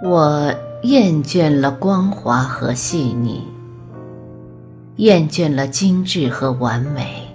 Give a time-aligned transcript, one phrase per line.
[0.00, 3.42] 我厌倦了光滑和细腻，
[4.94, 7.26] 厌倦了精致和完美。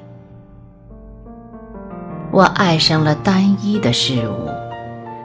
[2.31, 4.47] 我爱上了单一的事物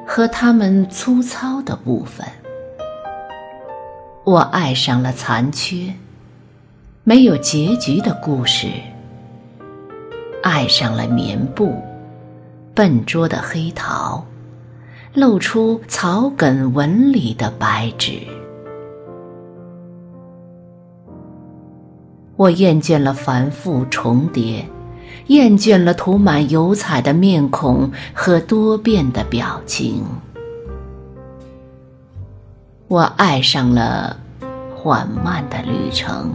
[0.04, 2.26] 和它们粗糙的部分。
[4.24, 5.94] 我爱上了残缺、
[7.04, 8.66] 没有结局的故事。
[10.42, 11.72] 爱上了棉布、
[12.74, 14.24] 笨拙的黑桃。
[15.14, 18.20] 露出草根纹理的白纸，
[22.36, 24.64] 我厌倦了繁复重叠，
[25.28, 30.04] 厌倦了涂满油彩的面孔和多变的表情。
[32.86, 34.16] 我爱上了
[34.74, 36.30] 缓慢的旅程，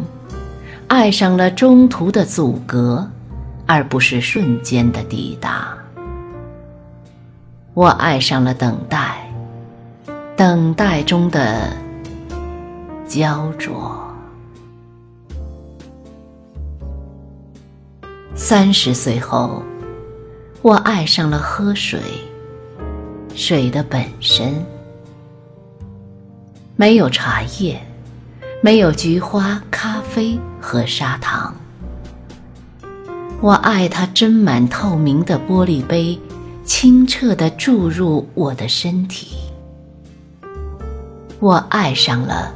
[0.88, 3.08] 爱上了中途的阻隔，
[3.66, 5.78] 而不是瞬间的抵达。
[7.75, 9.27] 我爱上了等待，
[10.38, 11.75] 等待中的
[13.07, 13.99] 焦灼。
[18.35, 19.63] 三十岁后，
[20.61, 21.99] 我爱上了喝水，
[23.33, 24.53] 水的本身。
[26.75, 27.81] 没有茶叶，
[28.61, 31.51] 没有菊花、咖啡和砂糖。
[33.41, 36.19] 我爱它斟满透明的玻璃杯。
[36.66, 39.36] 清澈地注入我的身体，
[41.39, 42.53] 我爱上了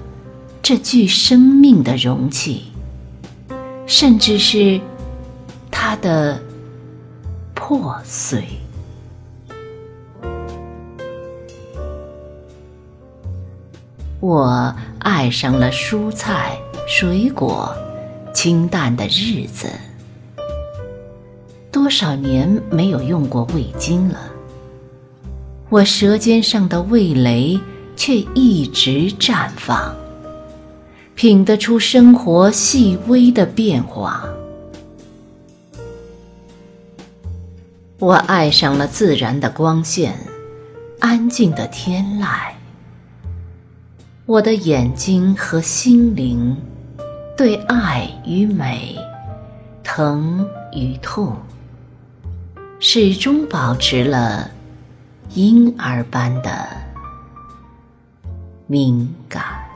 [0.63, 2.71] 这具生命的容器，
[3.85, 4.79] 甚至是
[5.69, 6.41] 它的
[7.53, 8.43] 破碎。
[14.19, 17.75] 我爱上了蔬菜、水果、
[18.33, 19.69] 清淡的日子。
[21.77, 24.19] 多少年没有用过味精了，
[25.69, 27.57] 我舌尖上的味蕾
[27.95, 29.95] 却一直绽放，
[31.13, 34.27] 品得出生活细微的变化。
[37.99, 40.17] 我爱上了自然的光线，
[40.99, 42.51] 安静的天籁。
[44.25, 46.57] 我的眼睛和心灵，
[47.37, 48.97] 对爱与美，
[49.83, 50.43] 疼
[50.73, 51.37] 与痛。
[52.89, 54.49] 始终保持了
[55.33, 56.69] 婴儿般的
[58.65, 59.66] 敏感。